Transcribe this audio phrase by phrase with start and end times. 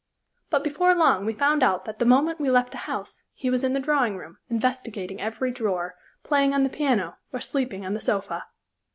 [0.49, 3.63] But before long we found out that the moment we left the house he was
[3.63, 5.93] in the drawing room, investigating every drawer,
[6.23, 8.45] playing on the piano, or sleeping on the sofa.